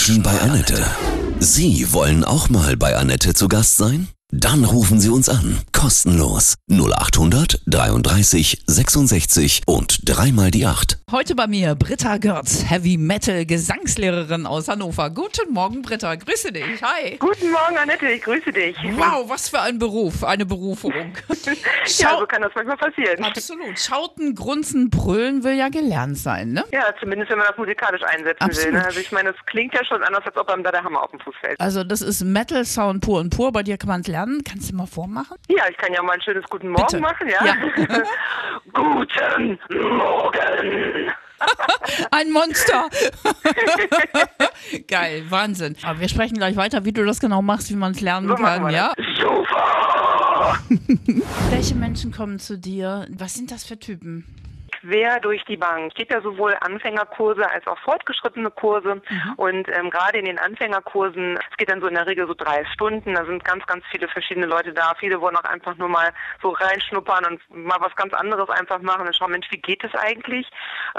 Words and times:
Menschen 0.00 0.22
bei 0.22 0.40
Annette. 0.40 0.82
Sie 1.40 1.92
wollen 1.92 2.24
auch 2.24 2.48
mal 2.48 2.74
bei 2.74 2.96
Annette 2.96 3.34
zu 3.34 3.48
Gast 3.48 3.76
sein? 3.76 4.08
Dann 4.32 4.64
rufen 4.64 4.98
Sie 4.98 5.10
uns 5.10 5.28
an. 5.28 5.58
Kostenlos. 5.72 6.54
0800 6.70 7.60
33 7.66 8.62
66 8.66 9.60
und 9.66 10.00
dreimal 10.08 10.50
die 10.50 10.64
8. 10.64 10.99
Heute 11.12 11.34
bei 11.34 11.48
mir 11.48 11.74
Britta 11.74 12.18
Görz, 12.18 12.64
Heavy 12.70 12.96
Metal 12.96 13.44
Gesangslehrerin 13.44 14.46
aus 14.46 14.68
Hannover. 14.68 15.10
Guten 15.10 15.52
Morgen, 15.52 15.82
Britta. 15.82 16.14
Grüße 16.14 16.52
dich. 16.52 16.80
Hi. 16.82 17.16
Guten 17.18 17.50
Morgen, 17.50 17.76
Annette, 17.76 18.06
ich 18.06 18.22
grüße 18.22 18.52
dich. 18.52 18.76
Wow, 18.92 19.28
was 19.28 19.48
für 19.48 19.60
ein 19.60 19.80
Beruf, 19.80 20.22
eine 20.22 20.46
Berufung. 20.46 20.92
Ja, 21.98 22.16
so 22.18 22.26
kann 22.26 22.42
das 22.42 22.52
manchmal 22.54 22.76
passieren. 22.76 23.24
Absolut. 23.24 23.78
Schauten, 23.78 24.34
grunzen, 24.34 24.90
brüllen 24.90 25.42
will 25.42 25.54
ja 25.54 25.68
gelernt 25.68 26.16
sein, 26.16 26.52
ne? 26.52 26.64
Ja, 26.72 26.94
zumindest 27.00 27.30
wenn 27.30 27.38
man 27.38 27.48
das 27.48 27.56
musikalisch 27.56 28.02
einsetzen 28.02 28.42
Absolut. 28.42 28.66
will. 28.66 28.78
Ne? 28.78 28.84
Also 28.84 29.00
ich 29.00 29.10
meine, 29.12 29.30
es 29.30 29.36
klingt 29.46 29.74
ja 29.74 29.84
schon 29.84 30.02
anders, 30.02 30.24
als 30.24 30.36
ob 30.36 30.48
einem 30.48 30.62
da 30.62 30.70
der 30.70 30.84
Hammer 30.84 31.02
auf 31.02 31.10
den 31.10 31.20
Fuß 31.20 31.34
fällt. 31.40 31.60
Also 31.60 31.82
das 31.82 32.02
ist 32.02 32.22
Metal 32.22 32.64
Sound 32.64 33.04
pur 33.04 33.20
und 33.20 33.34
pur. 33.34 33.50
Bei 33.52 33.62
dir 33.62 33.76
kann 33.76 33.88
man 33.88 34.02
es 34.02 34.06
lernen. 34.06 34.42
Kannst 34.48 34.70
du 34.70 34.76
mal 34.76 34.86
vormachen? 34.86 35.36
Ja, 35.48 35.64
ich 35.68 35.76
kann 35.76 35.92
ja 35.92 36.02
mal 36.02 36.12
ein 36.12 36.22
schönes 36.22 36.44
Guten 36.44 36.68
Morgen 36.68 36.86
Bitte. 36.86 37.00
machen, 37.00 37.28
ja? 37.28 37.44
Ja. 37.44 37.54
Guten 38.72 39.58
Morgen. 39.96 40.99
Ein 42.10 42.30
Monster. 42.30 42.88
Geil, 44.88 45.24
Wahnsinn. 45.28 45.76
Aber 45.82 46.00
wir 46.00 46.08
sprechen 46.08 46.36
gleich 46.36 46.56
weiter, 46.56 46.84
wie 46.84 46.92
du 46.92 47.04
das 47.04 47.20
genau 47.20 47.42
machst, 47.42 47.70
wie 47.70 47.76
man 47.76 47.92
es 47.92 48.00
lernen 48.00 48.28
So 48.28 48.34
kann, 48.34 48.70
ja? 48.70 48.92
Super. 49.18 50.58
Welche 51.50 51.74
Menschen 51.74 52.12
kommen 52.12 52.38
zu 52.38 52.58
dir? 52.58 53.06
Was 53.10 53.34
sind 53.34 53.50
das 53.50 53.64
für 53.64 53.78
Typen? 53.78 54.24
Quer 54.80 55.20
durch 55.20 55.44
die 55.44 55.56
Bank. 55.56 55.88
Es 55.88 55.94
gibt 55.94 56.12
ja 56.12 56.20
sowohl 56.20 56.56
Anfängerkurse 56.60 57.48
als 57.50 57.66
auch 57.66 57.78
fortgeschrittene 57.80 58.50
Kurse. 58.50 58.96
Mhm. 59.08 59.32
Und 59.36 59.68
ähm, 59.68 59.90
gerade 59.90 60.18
in 60.18 60.24
den 60.24 60.38
Anfängerkursen, 60.38 61.36
es 61.36 61.56
geht 61.56 61.70
dann 61.70 61.80
so 61.80 61.86
in 61.86 61.94
der 61.94 62.06
Regel 62.06 62.26
so 62.26 62.34
drei 62.34 62.64
Stunden, 62.72 63.14
da 63.14 63.24
sind 63.24 63.44
ganz, 63.44 63.64
ganz 63.66 63.84
viele 63.90 64.08
verschiedene 64.08 64.46
Leute 64.46 64.72
da. 64.72 64.94
Viele 64.98 65.20
wollen 65.20 65.36
auch 65.36 65.44
einfach 65.44 65.76
nur 65.76 65.88
mal 65.88 66.12
so 66.42 66.50
reinschnuppern 66.50 67.24
und 67.26 67.66
mal 67.66 67.80
was 67.80 67.94
ganz 67.96 68.12
anderes 68.14 68.48
einfach 68.50 68.80
machen 68.80 69.06
und 69.06 69.16
schauen, 69.16 69.32
Mensch, 69.32 69.50
wie 69.50 69.60
geht 69.60 69.84
es 69.84 69.94
eigentlich? 69.94 70.48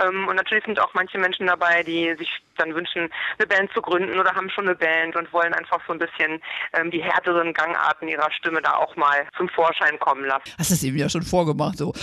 Ähm, 0.01 0.27
und 0.27 0.35
natürlich 0.35 0.65
sind 0.65 0.79
auch 0.79 0.93
manche 0.93 1.17
Menschen 1.17 1.47
dabei, 1.47 1.83
die 1.83 2.15
sich 2.15 2.41
dann 2.61 2.75
wünschen, 2.75 3.09
eine 3.37 3.47
Band 3.47 3.71
zu 3.73 3.81
gründen 3.81 4.19
oder 4.19 4.33
haben 4.33 4.49
schon 4.49 4.67
eine 4.67 4.75
Band 4.75 5.15
und 5.15 5.31
wollen 5.33 5.53
einfach 5.53 5.79
so 5.87 5.93
ein 5.93 5.99
bisschen 5.99 6.41
ähm, 6.73 6.91
die 6.91 7.03
härteren 7.03 7.53
Gangarten 7.53 8.07
ihrer 8.07 8.31
Stimme 8.31 8.61
da 8.61 8.75
auch 8.75 8.95
mal 8.95 9.27
zum 9.37 9.49
Vorschein 9.49 9.99
kommen 9.99 10.25
lassen. 10.25 10.43
Hast 10.57 10.69
du 10.69 10.75
es 10.75 10.83
eben 10.83 10.97
ja 10.97 11.09
schon 11.09 11.23
vorgemacht, 11.23 11.77
so. 11.77 11.93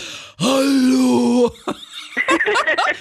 Hallo! 0.41 1.51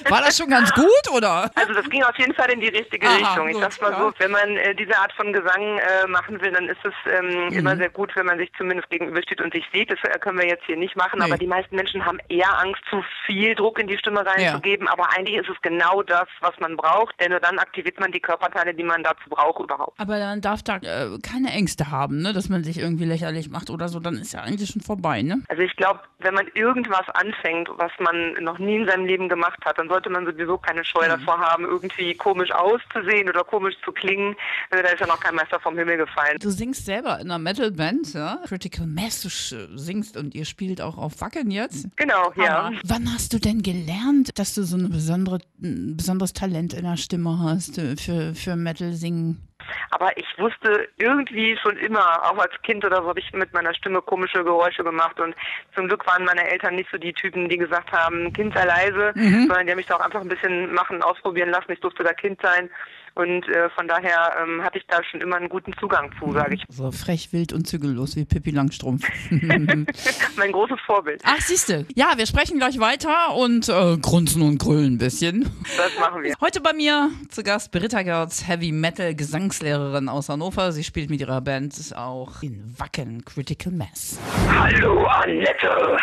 War 0.09 0.21
das 0.21 0.37
schon 0.37 0.49
ganz 0.49 0.71
gut, 0.73 1.11
oder? 1.13 1.49
Also 1.55 1.73
das 1.73 1.89
ging 1.89 2.03
auf 2.03 2.17
jeden 2.17 2.33
Fall 2.33 2.49
in 2.51 2.59
die 2.61 2.67
richtige 2.69 3.07
Aha, 3.07 3.15
Richtung. 3.15 3.47
Ich 3.47 3.53
gut, 3.53 3.63
sag's 3.63 3.81
mal 3.81 3.91
ja. 3.91 3.99
so, 3.99 4.11
wenn 4.19 4.31
man 4.31 4.57
äh, 4.57 4.75
diese 4.75 4.97
Art 4.97 5.11
von 5.13 5.33
Gesang 5.33 5.77
äh, 5.79 6.07
machen 6.07 6.39
will, 6.41 6.51
dann 6.51 6.67
ist 6.67 6.79
es 6.83 6.93
ähm, 7.11 7.27
Mhm. 7.47 7.53
immer 7.53 7.77
sehr 7.77 7.89
gut, 7.89 8.15
wenn 8.15 8.25
man 8.25 8.37
sich 8.37 8.51
zumindest 8.57 8.89
gegenübersteht 8.89 9.41
und 9.41 9.53
sich 9.53 9.63
sieht. 9.73 9.91
Das 9.91 9.99
äh, 10.03 10.17
können 10.19 10.37
wir 10.39 10.47
jetzt 10.47 10.63
hier 10.65 10.77
nicht 10.77 10.95
machen, 10.95 11.19
Nee. 11.19 11.25
aber 11.25 11.37
die 11.37 11.47
meisten 11.47 11.75
Menschen 11.75 12.05
haben 12.05 12.19
eher 12.29 12.57
Angst, 12.59 12.81
zu 12.89 13.03
viel 13.25 13.53
Druck 13.55 13.79
in 13.79 13.87
die 13.87 13.97
Stimme 13.97 14.25
reinzugeben. 14.25 14.87
Aber 14.87 15.09
eigentlich 15.15 15.37
ist 15.37 15.49
es 15.49 15.55
genau 15.61 16.03
das, 16.03 16.27
was 16.41 16.57
man 16.59 16.75
braucht, 16.77 17.19
denn 17.19 17.31
nur 17.31 17.39
dann 17.39 17.59
aktiviert 17.59 17.99
man 17.99 18.11
die 18.11 18.19
Körperteile, 18.19 18.73
die 18.73 18.83
man 18.83 19.03
dazu 19.03 19.29
braucht 19.29 19.63
überhaupt. 19.63 19.99
Aber 19.99 20.17
dann 20.19 20.41
darf 20.41 20.63
da 20.63 20.77
äh, 20.77 21.17
keine 21.21 21.49
Ängste 21.51 21.91
haben, 21.91 22.21
ne? 22.21 22.33
dass 22.33 22.49
man 22.49 22.63
sich 22.63 22.79
irgendwie 22.79 23.05
lächerlich 23.05 23.49
macht 23.49 23.69
oder 23.69 23.87
so, 23.89 23.99
dann 23.99 24.15
ist 24.15 24.33
ja 24.33 24.41
eigentlich 24.41 24.69
schon 24.69 24.81
vorbei, 24.81 25.21
ne? 25.21 25.41
Also 25.49 25.61
ich 25.63 25.75
glaube, 25.75 25.99
wenn 26.19 26.33
man 26.33 26.47
irgendwas 26.53 27.07
anfängt, 27.13 27.69
was 27.77 27.91
man 27.99 28.33
noch 28.43 28.57
nie 28.59 28.77
in 28.77 28.87
seinem 28.87 28.96
Leben 29.05 29.29
gemacht 29.29 29.59
hat, 29.65 29.77
dann 29.77 29.87
sollte 29.89 30.09
man 30.09 30.25
sowieso 30.25 30.57
keine 30.57 30.83
Scheu 30.83 31.05
Mhm. 31.05 31.09
davor 31.09 31.39
haben, 31.39 31.63
irgendwie 31.65 32.13
komisch 32.15 32.51
auszusehen 32.51 33.29
oder 33.29 33.43
komisch 33.43 33.75
zu 33.83 33.91
klingen. 33.91 34.35
Also 34.69 34.83
da 34.83 34.89
ist 34.91 34.99
ja 34.99 35.07
noch 35.07 35.19
kein 35.19 35.35
Meister 35.35 35.59
vom 35.59 35.77
Himmel 35.77 35.97
gefallen. 35.97 36.37
Du 36.39 36.49
singst 36.49 36.85
selber 36.85 37.15
in 37.19 37.27
einer 37.31 37.39
Metalband, 37.39 38.13
ja? 38.13 38.39
Critical 38.47 38.87
Mass, 38.87 39.21
du 39.21 39.29
singst 39.77 40.17
und 40.17 40.35
ihr 40.35 40.45
spielt 40.45 40.81
auch 40.81 40.97
auf 40.97 41.19
Wacken 41.21 41.51
jetzt. 41.51 41.87
Genau, 41.97 42.31
ja. 42.35 42.71
Wann 42.83 43.13
hast 43.13 43.33
du 43.33 43.39
denn 43.39 43.61
gelernt, 43.61 44.37
dass 44.39 44.55
du 44.55 44.63
so 44.63 44.77
eine 44.77 44.89
besondere, 44.89 45.39
ein 45.61 45.95
besonderes 45.97 46.33
Talent 46.33 46.73
in 46.73 46.83
der 46.83 46.97
Stimme 46.97 47.39
hast 47.39 47.77
äh, 47.77 47.95
für, 47.95 48.33
für 48.35 48.55
Metal 48.55 48.93
singen? 48.93 49.46
Aber 49.89 50.15
ich 50.17 50.27
wusste 50.37 50.87
irgendwie 50.97 51.57
schon 51.57 51.77
immer, 51.77 52.23
auch 52.23 52.37
als 52.37 52.53
Kind 52.63 52.83
oder 52.85 53.01
so, 53.01 53.09
habe 53.09 53.19
ich 53.19 53.31
mit 53.33 53.53
meiner 53.53 53.73
Stimme 53.73 54.01
komische 54.01 54.43
Geräusche 54.43 54.83
gemacht. 54.83 55.19
Und 55.19 55.35
zum 55.75 55.87
Glück 55.87 56.05
waren 56.07 56.25
meine 56.25 56.49
Eltern 56.49 56.75
nicht 56.75 56.89
so 56.91 56.97
die 56.97 57.13
Typen, 57.13 57.49
die 57.49 57.57
gesagt 57.57 57.91
haben, 57.91 58.33
Kind 58.33 58.53
sei 58.53 58.65
leise, 58.65 59.13
sondern 59.15 59.65
die 59.65 59.71
haben 59.71 59.77
mich 59.77 59.87
da 59.87 59.95
auch 59.95 60.01
einfach 60.01 60.21
ein 60.21 60.29
bisschen 60.29 60.73
machen, 60.73 61.01
ausprobieren 61.01 61.49
lassen. 61.49 61.71
Ich 61.71 61.79
durfte 61.79 62.03
da 62.03 62.13
Kind 62.13 62.41
sein. 62.41 62.69
Und 63.17 63.47
äh, 63.49 63.67
von 63.71 63.87
daher 63.87 64.31
ähm, 64.43 64.63
hatte 64.63 64.77
ich 64.77 64.85
da 64.87 65.03
schon 65.03 65.21
immer 65.21 65.37
einen 65.37 65.49
guten 65.49 65.73
Zugang 65.79 66.11
zu, 66.19 66.31
sage 66.33 66.53
ich. 66.53 66.63
So 66.69 66.91
frech, 66.91 67.33
wild 67.33 67.51
und 67.51 67.65
zügellos 67.65 68.15
wie 68.15 68.25
Pippi 68.25 68.51
Langstrumpf. 68.51 69.07
mein 69.31 70.51
großes 70.51 70.77
Vorbild. 70.85 71.23
Ach, 71.25 71.41
siehste. 71.41 71.87
Ja, 71.95 72.13
wir 72.15 72.27
sprechen 72.27 72.59
gleich 72.59 72.79
weiter 72.79 73.33
und 73.35 73.69
äh, 73.69 73.97
grunzen 73.97 74.43
und 74.43 74.59
grüllen 74.59 74.93
ein 74.93 74.97
bisschen. 74.99 75.49
Das 75.77 75.97
machen 75.99 76.21
wir. 76.21 76.35
Heute 76.41 76.61
bei 76.61 76.73
mir 76.73 77.09
zu 77.31 77.41
Gast 77.41 77.71
Britta 77.71 78.03
Gerz, 78.03 78.47
Heavy 78.47 78.71
Metal 78.71 79.15
Gesangslehrerin 79.15 80.09
aus 80.09 80.29
Hannover. 80.29 80.71
Sie 80.71 80.83
spielt 80.83 81.09
mit 81.09 81.19
ihrer 81.19 81.41
Band 81.41 81.73
auch 81.95 82.43
in 82.43 82.75
Wacken 82.77 83.25
Critical 83.25 83.73
Mass. 83.73 84.19
Hallo 84.47 85.05
Annette. 85.07 85.47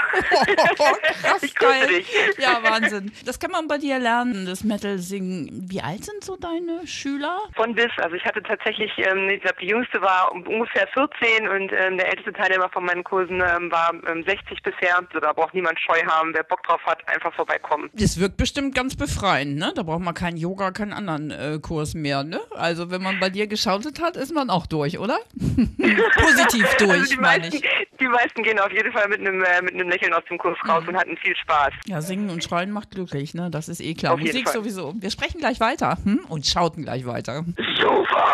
Krass 1.23 1.43
Ich 1.43 1.55
grüße 1.55 1.71
geil. 1.79 1.89
dich. 1.89 2.09
Ja, 2.39 2.59
Wahnsinn. 2.65 3.13
Das 3.25 3.39
kann 3.39 3.53
man 3.53 3.69
bei 3.69 3.79
dir 3.79 4.01
lernen, 4.01 4.47
das 4.47 4.65
Metal 4.65 4.99
singen. 4.99 5.67
Wie 5.71 5.81
alt 5.81 6.05
sind 6.05 6.25
so 6.25 6.37
deine 6.37 6.85
Schüler? 6.89 7.04
Von 7.55 7.75
bis. 7.75 7.91
Also 7.99 8.17
ich 8.17 8.25
hatte 8.25 8.43
tatsächlich, 8.43 8.91
ähm, 8.99 9.29
ich 9.29 9.41
glaube, 9.43 9.57
die 9.61 9.67
jüngste 9.69 10.01
war 10.01 10.33
ungefähr 10.33 10.87
14 10.95 11.49
und 11.49 11.73
ähm, 11.73 11.99
der 11.99 12.09
älteste 12.09 12.33
Teilnehmer 12.33 12.69
von 12.71 12.85
meinen 12.85 13.05
Kursen 13.05 13.37
ähm, 13.41 13.71
war 13.71 13.93
ähm, 14.09 14.25
60 14.25 14.63
bisher. 14.63 14.99
Also 14.99 15.21
da 15.21 15.33
braucht 15.33 15.55
niemand 15.55 15.79
Scheu 15.81 16.01
haben. 16.07 16.31
Wer 16.35 16.43
Bock 16.45 16.63
drauf 16.65 16.81
hat, 16.87 17.07
einfach 17.09 17.33
vorbeikommen. 17.35 17.91
Das 17.95 18.19
wirkt 18.19 18.37
bestimmt 18.37 18.75
ganz 18.75 18.97
befreiend, 18.97 19.57
ne? 19.57 19.73
Da 19.75 19.83
braucht 19.83 20.01
man 20.03 20.15
keinen 20.15 20.37
Yoga, 20.37 20.71
keinen 20.71 20.93
anderen 20.93 21.31
äh, 21.31 21.59
Kurs 21.61 21.95
mehr, 21.95 22.25
ne? 22.25 22.41
Also 22.53 22.91
wenn 22.91 23.03
man 23.03 23.21
bei 23.21 23.31
dir 23.31 23.47
geschautet 23.47 24.01
hat, 24.01 24.17
ist 24.17 24.33
man 24.35 24.51
auch 24.51 24.67
durch, 24.67 24.99
oder? 24.99 25.19
Positiv 26.17 26.75
durch, 26.79 26.91
also 26.91 27.15
die 27.15 27.21
meine 27.21 27.45
meisten, 27.45 27.57
ich. 27.57 27.99
die 28.01 28.09
meisten 28.09 28.43
gehen 28.43 28.59
auf 28.59 28.73
jeden 28.73 28.93
Fall 28.93 29.09
mit 29.09 29.21
einem 29.21 29.43
äh, 29.43 29.63
mit 29.63 29.75
einem 29.75 29.89
Lächeln 29.89 30.13
aus 30.15 30.23
dem 30.29 30.39
Kurs 30.39 30.57
raus 30.69 30.83
Mhm. 30.85 30.89
und 30.91 30.97
hatten 30.97 31.17
viel 31.19 31.37
Spaß. 31.37 31.73
Ja, 31.87 32.01
singen 32.01 32.31
und 32.31 32.43
schreien 32.45 32.71
macht 32.71 32.91
glücklich, 32.91 33.35
ne? 33.35 33.51
Das 33.51 33.69
ist 33.69 33.81
eh 33.81 33.95
klar. 33.95 34.15
Auf 34.15 34.21
Musik 34.21 34.49
sowieso. 34.49 34.95
Wir 34.97 35.11
sprechen 35.11 35.39
gleich 35.39 35.61
weiter 35.61 35.99
hm? 36.05 36.21
und 36.29 36.47
schauten 36.47 36.83
gleich 36.85 36.94
weiter. 37.05 37.45
Super! 37.81 38.25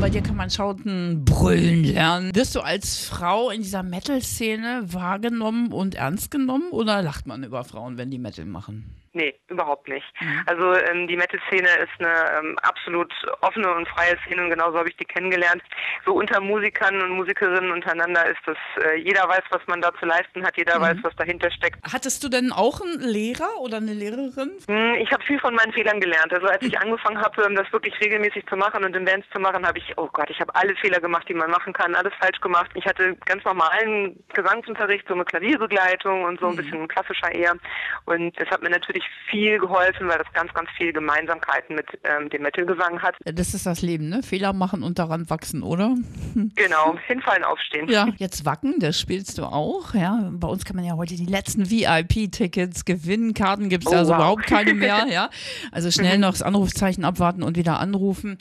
Bei 0.00 0.10
dir 0.10 0.22
kann 0.22 0.36
man 0.36 0.50
schauten, 0.50 1.24
brüllen 1.24 1.84
lernen. 1.84 2.34
Wirst 2.34 2.54
du 2.54 2.60
als 2.60 2.98
Frau 3.00 3.50
in 3.50 3.62
dieser 3.62 3.82
Metal-Szene 3.82 4.82
wahrgenommen 4.86 5.72
und 5.72 5.94
ernst 5.94 6.30
genommen 6.30 6.70
oder 6.70 7.00
lacht 7.02 7.26
man 7.26 7.42
über 7.44 7.64
Frauen, 7.64 7.96
wenn 7.96 8.10
die 8.10 8.18
Metal 8.18 8.44
machen? 8.44 8.84
Nee, 9.16 9.34
überhaupt 9.48 9.88
nicht. 9.88 10.04
Mhm. 10.20 10.42
Also 10.44 10.74
ähm, 10.74 11.08
die 11.08 11.16
Metal-Szene 11.16 11.68
ist 11.68 11.88
eine 11.98 12.38
ähm, 12.38 12.58
absolut 12.62 13.10
offene 13.40 13.72
und 13.74 13.88
freie 13.88 14.14
Szene 14.26 14.42
und 14.44 14.50
genauso 14.50 14.76
habe 14.76 14.90
ich 14.90 14.96
die 14.98 15.06
kennengelernt. 15.06 15.62
So 16.04 16.12
unter 16.12 16.38
Musikern 16.42 17.00
und 17.00 17.12
Musikerinnen 17.12 17.70
untereinander 17.70 18.26
ist 18.28 18.40
das, 18.44 18.58
äh, 18.84 18.96
jeder 18.96 19.26
weiß, 19.26 19.40
was 19.48 19.62
man 19.68 19.80
da 19.80 19.90
zu 19.98 20.04
leisten 20.04 20.44
hat, 20.44 20.54
jeder 20.58 20.78
Mhm. 20.78 20.82
weiß, 20.82 20.96
was 21.02 21.16
dahinter 21.16 21.50
steckt. 21.50 21.78
Hattest 21.90 22.22
du 22.24 22.28
denn 22.28 22.52
auch 22.52 22.82
einen 22.82 23.00
Lehrer 23.00 23.48
oder 23.60 23.78
eine 23.78 23.94
Lehrerin? 23.94 24.52
Hm, 24.68 24.96
Ich 25.00 25.10
habe 25.12 25.24
viel 25.24 25.40
von 25.40 25.54
meinen 25.54 25.72
Fehlern 25.72 25.98
gelernt. 25.98 26.34
Also 26.34 26.46
als 26.48 26.62
ich 26.62 26.78
angefangen 26.78 27.18
habe, 27.18 27.42
ähm, 27.44 27.54
das 27.56 27.72
wirklich 27.72 27.98
regelmäßig 28.02 28.44
zu 28.48 28.56
machen 28.56 28.84
und 28.84 28.94
in 28.94 29.06
Bands 29.06 29.26
zu 29.32 29.40
machen, 29.40 29.66
habe 29.66 29.78
ich, 29.78 29.94
oh 29.96 30.10
Gott, 30.12 30.28
ich 30.28 30.38
habe 30.40 30.54
alle 30.54 30.76
Fehler 30.76 31.00
gemacht, 31.00 31.26
die 31.26 31.34
man 31.34 31.50
machen 31.50 31.72
kann, 31.72 31.94
alles 31.94 32.12
falsch 32.20 32.38
gemacht. 32.42 32.70
Ich 32.74 32.84
hatte 32.84 33.16
ganz 33.24 33.42
normalen 33.44 34.22
Gesangsunterricht, 34.34 35.08
so 35.08 35.14
eine 35.14 35.24
Klavierbegleitung 35.24 36.24
und 36.24 36.38
so 36.38 36.48
ein 36.48 36.56
bisschen 36.56 36.86
klassischer 36.88 37.32
eher. 37.34 37.54
Und 38.04 38.38
das 38.38 38.48
hat 38.50 38.62
mir 38.62 38.68
natürlich 38.70 39.04
viel 39.30 39.58
geholfen, 39.58 40.08
weil 40.08 40.18
das 40.18 40.32
ganz, 40.32 40.52
ganz 40.54 40.68
viel 40.76 40.92
Gemeinsamkeiten 40.92 41.74
mit 41.74 41.86
ähm, 42.04 42.30
dem 42.30 42.42
Metal-Gesang 42.42 43.02
hat. 43.02 43.16
Das 43.24 43.54
ist 43.54 43.66
das 43.66 43.82
Leben, 43.82 44.08
ne? 44.08 44.22
Fehler 44.22 44.52
machen 44.52 44.82
und 44.82 44.98
daran 44.98 45.28
wachsen, 45.30 45.62
oder? 45.62 45.94
Genau, 46.54 46.96
hinfallen, 47.06 47.44
aufstehen. 47.44 47.88
Ja. 47.88 48.08
Jetzt 48.18 48.44
Wacken, 48.44 48.78
das 48.78 48.98
spielst 49.00 49.38
du 49.38 49.44
auch, 49.44 49.94
ja. 49.94 50.30
Bei 50.32 50.48
uns 50.48 50.64
kann 50.64 50.76
man 50.76 50.84
ja 50.84 50.96
heute 50.96 51.14
die 51.16 51.26
letzten 51.26 51.70
VIP-Tickets 51.70 52.84
gewinnen. 52.84 53.34
Karten 53.34 53.68
gibt 53.68 53.86
es 53.86 53.92
Oh, 53.92 53.96
also 53.96 54.10
wow. 54.12 54.18
überhaupt 54.18 54.46
keine 54.46 54.74
mehr, 54.74 55.06
ja. 55.10 55.30
Also 55.72 55.90
schnell 55.90 56.18
noch 56.18 56.30
das 56.32 56.42
Anrufzeichen 56.42 57.04
abwarten 57.04 57.42
und 57.42 57.56
wieder 57.56 57.80
anrufen. 57.80 58.38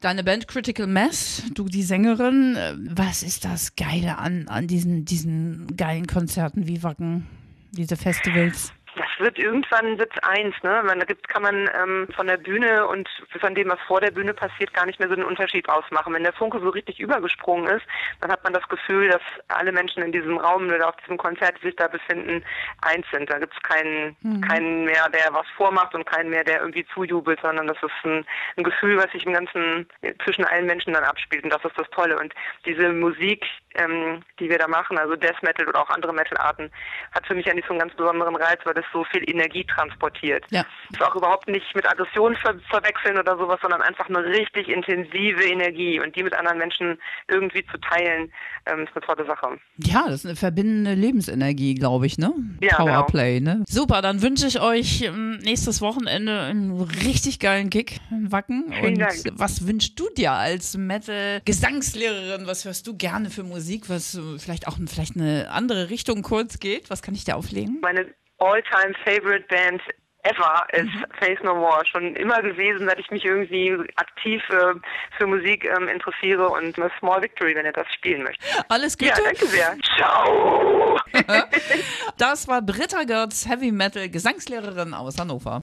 Deine 0.00 0.24
Band 0.24 0.48
Critical 0.48 0.86
Mass, 0.86 1.42
du 1.54 1.66
die 1.66 1.82
Sängerin, 1.82 2.56
äh, 2.56 2.74
was 2.96 3.22
ist 3.22 3.44
das 3.44 3.76
Geile 3.76 4.18
an, 4.18 4.48
an 4.48 4.66
diesen, 4.66 5.04
diesen 5.04 5.76
geilen 5.76 6.06
Konzerten 6.06 6.66
wie 6.66 6.82
Wacken, 6.82 7.26
diese 7.72 7.96
Festivals? 7.96 8.72
Wird 9.20 9.38
irgendwann 9.38 9.98
wird's 9.98 10.18
eins, 10.22 10.54
ne? 10.62 10.82
Man, 10.84 10.98
da 10.98 11.04
gibt, 11.04 11.28
kann 11.28 11.42
man 11.42 11.70
ähm, 11.74 12.08
von 12.16 12.26
der 12.26 12.38
Bühne 12.38 12.86
und 12.86 13.08
von 13.38 13.54
dem, 13.54 13.68
was 13.68 13.78
vor 13.86 14.00
der 14.00 14.10
Bühne 14.10 14.34
passiert, 14.34 14.72
gar 14.72 14.86
nicht 14.86 14.98
mehr 14.98 15.08
so 15.08 15.14
einen 15.14 15.24
Unterschied 15.24 15.68
ausmachen. 15.68 16.14
Wenn 16.14 16.22
der 16.22 16.32
Funke 16.32 16.58
so 16.60 16.70
richtig 16.70 16.98
übergesprungen 16.98 17.68
ist, 17.68 17.84
dann 18.20 18.32
hat 18.32 18.42
man 18.44 18.52
das 18.52 18.66
Gefühl, 18.68 19.08
dass 19.08 19.22
alle 19.48 19.72
Menschen 19.72 20.02
in 20.02 20.12
diesem 20.12 20.38
Raum 20.38 20.68
oder 20.68 20.88
auf 20.88 20.96
diesem 20.96 21.18
Konzert, 21.18 21.56
die 21.58 21.66
sich 21.66 21.76
da 21.76 21.86
befinden, 21.88 22.42
eins 22.82 23.06
sind. 23.12 23.30
Da 23.30 23.38
gibt's 23.38 23.60
keinen, 23.62 24.16
mhm. 24.22 24.40
keinen 24.40 24.84
mehr, 24.84 25.08
der 25.10 25.32
was 25.32 25.46
vormacht 25.56 25.94
und 25.94 26.06
keinen 26.06 26.30
mehr, 26.30 26.44
der 26.44 26.60
irgendwie 26.60 26.86
zujubelt, 26.94 27.40
sondern 27.42 27.66
das 27.66 27.76
ist 27.82 28.04
ein, 28.04 28.24
ein 28.56 28.64
Gefühl, 28.64 28.96
was 28.96 29.10
sich 29.12 29.26
im 29.26 29.34
ganzen 29.34 29.86
zwischen 30.24 30.44
allen 30.44 30.66
Menschen 30.66 30.94
dann 30.94 31.04
abspielt. 31.04 31.44
Und 31.44 31.52
das 31.52 31.64
ist 31.64 31.78
das 31.78 31.90
Tolle. 31.90 32.18
Und 32.18 32.34
diese 32.64 32.88
Musik, 32.88 33.44
ähm, 33.74 34.22
die 34.38 34.48
wir 34.48 34.58
da 34.58 34.66
machen, 34.66 34.98
also 34.98 35.14
Death 35.16 35.42
Metal 35.42 35.68
oder 35.68 35.82
auch 35.82 35.90
andere 35.90 36.12
Metal-Arten, 36.12 36.70
hat 37.14 37.26
für 37.26 37.34
mich 37.34 37.50
eigentlich 37.50 37.66
so 37.66 37.72
einen 37.72 37.80
ganz 37.80 37.94
besonderen 37.94 38.36
Reiz, 38.36 38.60
weil 38.64 38.74
das 38.74 38.84
so 38.92 39.04
viel 39.10 39.28
Energie 39.28 39.64
transportiert. 39.64 40.44
Ja. 40.50 40.64
Das 40.90 41.00
ist 41.00 41.06
auch 41.06 41.16
überhaupt 41.16 41.48
nicht 41.48 41.74
mit 41.74 41.86
Aggression 41.88 42.36
ver 42.36 42.54
verwechseln 42.68 43.18
oder 43.18 43.36
sowas, 43.36 43.58
sondern 43.62 43.82
einfach 43.82 44.08
eine 44.08 44.24
richtig 44.24 44.68
intensive 44.68 45.42
Energie 45.42 46.00
und 46.00 46.14
die 46.16 46.22
mit 46.22 46.34
anderen 46.34 46.58
Menschen 46.58 46.98
irgendwie 47.28 47.64
zu 47.66 47.78
teilen, 47.78 48.32
ähm, 48.66 48.84
ist 48.84 48.94
eine 48.94 49.06
tolle 49.06 49.26
Sache. 49.26 49.58
Ja, 49.78 50.04
das 50.06 50.20
ist 50.20 50.26
eine 50.26 50.36
verbindende 50.36 50.94
Lebensenergie, 50.94 51.74
glaube 51.74 52.06
ich, 52.06 52.18
ne? 52.18 52.32
Ja, 52.60 52.76
Powerplay, 52.76 53.38
genau. 53.38 53.54
ne? 53.54 53.64
Super, 53.68 54.02
dann 54.02 54.22
wünsche 54.22 54.46
ich 54.46 54.60
euch 54.60 55.02
ähm, 55.02 55.38
nächstes 55.38 55.80
Wochenende 55.80 56.40
einen 56.40 56.80
richtig 56.80 57.38
geilen 57.40 57.70
Kick 57.70 57.98
in 58.10 58.32
Wacken. 58.32 58.72
Vielen 58.72 58.94
und 58.94 58.98
Dank. 59.00 59.14
was 59.32 59.66
wünschst 59.66 59.98
du 59.98 60.08
dir 60.16 60.32
als 60.32 60.76
Metal-Gesangslehrerin? 60.76 62.46
Was 62.46 62.64
hörst 62.64 62.86
du 62.86 62.96
gerne 62.96 63.30
für 63.30 63.42
Musik, 63.42 63.88
was 63.88 64.18
vielleicht 64.38 64.68
auch 64.68 64.78
vielleicht 64.86 65.16
eine 65.16 65.50
andere 65.50 65.90
Richtung 65.90 66.22
kurz 66.22 66.58
geht? 66.58 66.90
Was 66.90 67.02
kann 67.02 67.14
ich 67.14 67.24
dir 67.24 67.36
auflegen? 67.36 67.78
Meine 67.80 68.06
all-time 68.40 68.94
favorite 69.04 69.46
Band 69.48 69.80
ever 70.22 70.66
ist 70.72 70.84
mhm. 70.84 71.04
Face 71.18 71.38
No 71.42 71.54
More. 71.54 71.84
Schon 71.86 72.14
immer 72.16 72.42
gewesen, 72.42 72.86
seit 72.86 72.98
ich 72.98 73.10
mich 73.10 73.24
irgendwie 73.24 73.76
aktiv 73.96 74.42
äh, 74.50 74.74
für 75.16 75.26
Musik 75.26 75.64
ähm, 75.64 75.88
interessiere 75.88 76.48
und 76.48 76.78
eine 76.78 76.90
Small 76.98 77.22
Victory, 77.22 77.54
wenn 77.54 77.66
ihr 77.66 77.72
das 77.72 77.86
spielen 77.94 78.22
möchtet. 78.22 78.46
Alles 78.68 78.96
Gute. 78.98 79.10
Ja, 79.10 79.16
danke 79.24 79.46
sehr. 79.46 79.76
Ciao. 79.96 80.98
das 82.18 82.48
war 82.48 82.62
Britta 82.62 83.04
Götz, 83.04 83.48
Heavy 83.48 83.72
Metal 83.72 84.08
Gesangslehrerin 84.08 84.94
aus 84.94 85.18
Hannover. 85.18 85.58